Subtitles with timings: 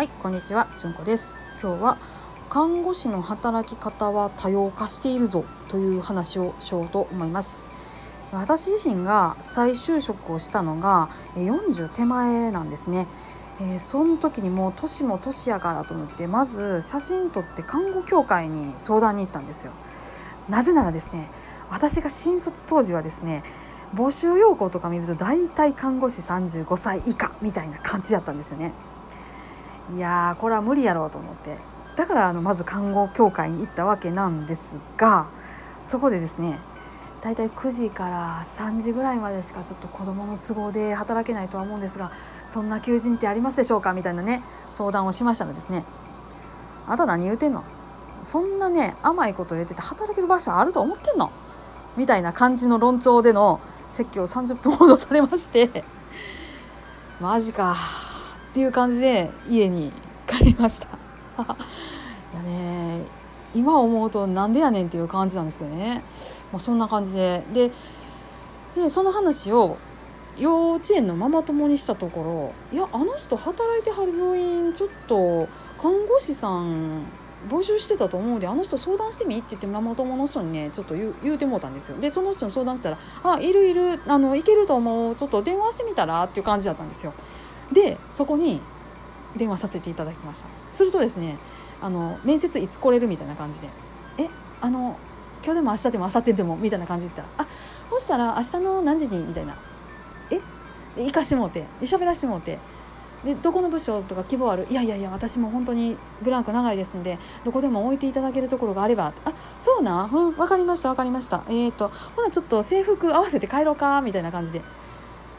[0.00, 1.38] はいこんにちはじゅんこです。
[1.60, 1.98] 今日は
[2.48, 7.66] 看護師の働き方は多様化しているぞという話をしようと思います。
[8.32, 13.08] 私自身が再就職をしたのが40手前なんですね。
[13.60, 19.72] えー、その時にもう年も年やからと思ってまず写真撮って看護協会に相談に行ったんですよ。
[20.48, 21.28] なぜならですね
[21.68, 23.42] 私が新卒当時はですね
[23.94, 28.72] 募集要項とか見ると大体看護師35歳以下みたいな感じだったんですよね。
[29.96, 31.56] いやーこれは無理やろうと思って。
[31.96, 35.28] だからあのまず看護協会に行ったわけなんですが
[35.82, 36.58] そこでですね
[37.20, 42.10] 大体9時から3時ぐらいまでしかちょっと子どもの都合で働けないとは思うんですが
[42.46, 43.92] そんな求人ってありますでしょうか？
[43.92, 45.84] みたいなね相談をしましたらですね
[46.86, 47.64] あなた何言うてんの？
[48.22, 51.30] そんなね甘いこと言ってて働ける場所あると思ってんの？
[51.98, 53.60] みたいな感じの論調での
[53.90, 55.84] 説教を30分ほどされまして。
[57.20, 57.76] マジか。
[58.50, 59.92] っていう感じで家に
[60.26, 60.88] 帰りました
[62.34, 63.02] いやね
[63.54, 66.02] 今思うとなんでやねんっていう感じなんですけどね、
[66.52, 67.72] まあ、そんな感じでで
[68.74, 69.76] でその話を
[70.36, 75.48] 幼稚園のママ友にしたところ「いやあの人働いてはる病院ちょっと
[75.80, 77.02] 看護師さん
[77.48, 87.12] 募集してたと思うであの人相談してみ?」って言ってママ友の人にねちょっと言うてもうたんですよでその人に相談したら「あいるいるあのいけると思うちょっと電話してみたら?」っていう感じだったんですよ
[87.72, 88.60] でそこに
[89.36, 90.46] 電話させていただきました。
[90.72, 91.36] するとですね
[91.80, 93.68] あの面接いつ来れるみたいな感じで
[94.18, 94.28] 「え
[94.60, 94.96] あの
[95.42, 97.48] 今日でも明日でも明後日でも」みたいな感じで言ったら「あ
[97.90, 99.54] そしたら明日の何時に?」みたいな
[100.30, 100.40] 「え
[101.02, 102.58] 行かしもうて喋らしてもうて
[103.24, 104.66] でどこの部署とか希望ある？
[104.70, 109.12] いやいやいや私も本当にブランク長いですんでどこでも置いていただけるところがあれば。
[109.24, 111.42] あそうなうん分かりました分かりました。
[111.48, 114.62] えっ、ー、とほなちょっと制服合わせて帰ろうかみたいな感じで。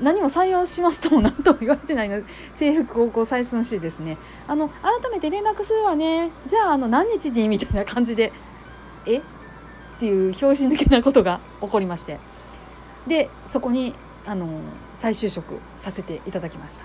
[0.00, 4.18] 何も採用しますとも何とも言われてないので制服をこう採寸してですね。
[4.48, 6.30] あの改めて連絡するわね。
[6.46, 8.32] じゃああの何日にみたいな感じで
[9.06, 9.18] え？
[9.18, 9.22] っ
[10.00, 12.18] ていう拍子抜けなことが起こりまして。
[13.06, 13.94] でそこに
[14.26, 14.48] あの
[14.94, 16.84] 再就職させていただきました。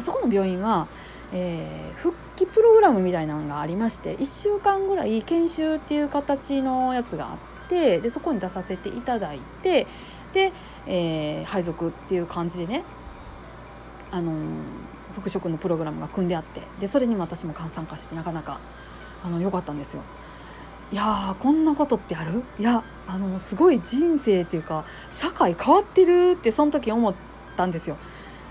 [0.00, 0.86] そこの病院は、
[1.32, 9.86] えー、復帰プログラムみたいなのがありまして1週間ぐらい研修っていう形のやつがあってでそこに出させていただいて
[10.32, 10.52] で、
[10.86, 12.84] えー、配属っていう感じでね、
[14.10, 14.34] あのー、
[15.14, 18.60] 復職のプログラムが組んであってでそれにも私も参加してなかなか
[19.22, 20.02] あの良かったんですよ。
[20.90, 22.42] いやこんなことってある？
[22.58, 27.14] いやあのすごい人生っていうか社会変わってるってその時思っ
[27.56, 27.96] たんですよ。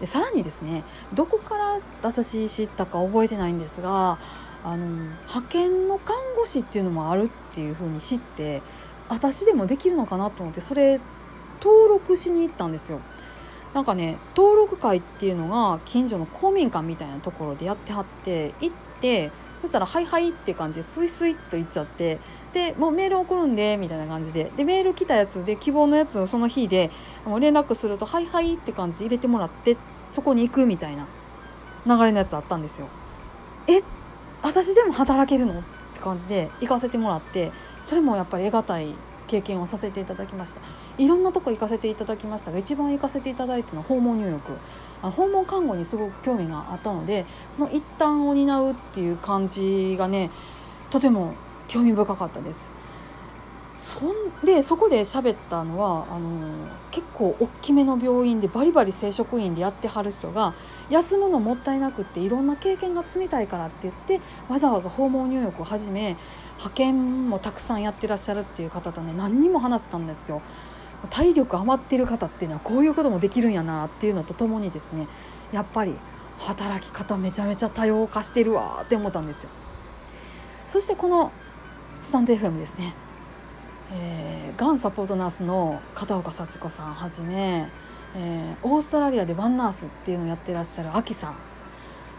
[0.00, 0.84] でさらにですね
[1.14, 4.18] どこから私知ったか覚えてないんですが
[4.62, 8.62] あの派遣の看護師っていうのもあるっていうふうに知って
[9.08, 11.00] 私でもできるのかなと思ってそれ
[11.62, 13.00] 登録しに行ったんですよ。
[13.74, 19.30] なんかね登録会っていうのが近所の公民館みたいなところでやってはって行って
[19.60, 22.18] そしたら「はいはい」って感じでスイスイっと行っちゃって
[22.54, 26.90] でもうメール送るんでみたいな感じででメール来たやつで希望のやつをその日で
[27.26, 29.76] もう連絡すると「はいはい」って感じで入れてもらって
[30.08, 31.06] そこに行くみたいな
[31.86, 32.86] 流れのやつあったんですよ。
[33.66, 33.82] え
[34.42, 35.60] 私でも働けるの？
[35.60, 37.52] って感じで行かせてもらって
[37.84, 38.94] それもやっぱり得難い
[39.28, 40.60] 経験をさせていただきました
[40.98, 44.58] いろんなとこ行かせていただきましたが一番行かせていただいたのは訪問入浴
[45.02, 50.30] 訪問看護にすごく興味があったのでその一端を担うっていう感じがね
[50.90, 51.34] とても
[51.68, 52.72] 興味深かったです。
[53.78, 54.12] そん
[54.44, 56.48] でそこで喋ったのはあの
[56.90, 60.52] 結構大きめの病院でバリバリ正職員でやってはる人が
[60.90, 66.16] 休むのもったいなくっていろんな経験が積みたいからって言ってわざわざ訪問入浴をはじめ
[66.56, 70.42] 派遣もたくさんやってらっしゃるっていう方とね何人も話したんですよ。
[71.10, 75.06] 体力余ってる方っていうのはこういうこともできるんやなっていうのとともにですね
[75.52, 75.94] やっぱり
[76.38, 79.50] 働き方めちゃめちゃ多様化してるわって思ったんですよ。
[80.66, 81.30] そしてこの
[82.02, 82.94] スタンド FM ですね、
[83.92, 87.68] えー、がんサポートナースの片岡幸子さんはじめ、
[88.16, 91.36] えー、オーストラリアでワンナースっていうのをやってらっしゃるあきさん。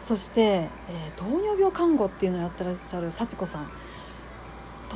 [0.00, 3.70] そして、えー、糖尿病看護っていうのをやってらっしゃる幸子さん。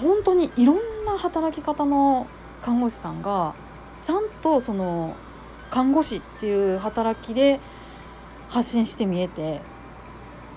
[0.00, 2.26] 本当にいろんな働き方の
[2.62, 3.54] 看護師さんが
[4.02, 5.14] ちゃんとその
[5.70, 7.60] 看護師っていう働きで
[8.48, 9.60] 発信して見えて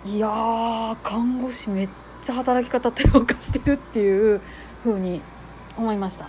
[0.06, 1.90] いや看護師めっ
[2.22, 4.42] ちゃ働き方多様化してるっていう
[4.84, 5.22] 風に
[5.78, 6.28] 思いました。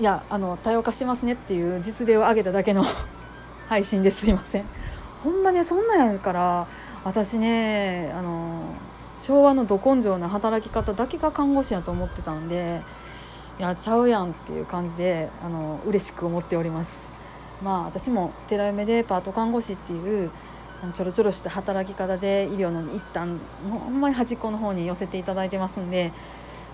[0.00, 2.84] いやあの多様化してますねっていう実例を挙げただけの
[3.68, 4.28] 配信です。
[4.28, 4.64] いません。
[5.24, 6.66] ほんまねそんなんやから
[7.04, 8.62] 私ねあの
[9.18, 12.80] 昭和のど根性な働き方だけが看護師やと思ってたんで
[13.58, 17.08] いやちゃうやんっていう感じであの嬉しく思っております。
[17.62, 20.30] まあ私も寺嫁でパート看護師っていう
[20.92, 26.12] ちょろちょろした働き方で医療の一旦ほんまに端っこの方に寄せていただいてますんで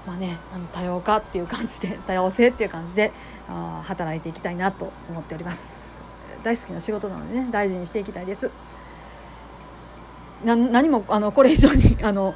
[0.07, 3.13] まあねあの多様化っていう感じで多様性っていう感じで
[3.49, 5.93] あ働いていきたいなと思っております。
[6.43, 8.51] 大好きな仕事なのでね大事にしていきたいです。
[10.45, 12.35] な何もあのこれ以上に あの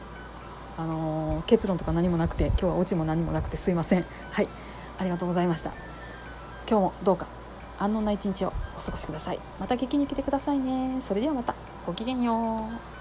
[0.78, 4.06] あの結論とか何もなくて今日はオチも何もなくてすいません。
[4.30, 4.48] はい。
[4.98, 5.72] ありがとうございました。
[6.68, 7.26] 今日もどうか
[7.78, 9.38] 安穏な一日をお過ごしください。
[9.60, 11.00] また聞きに来てくださいね。
[11.02, 11.54] それではまた。
[11.86, 12.97] ごきげんよう。